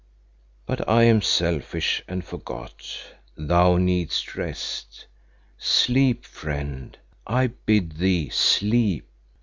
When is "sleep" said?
5.59-6.25, 8.29-9.07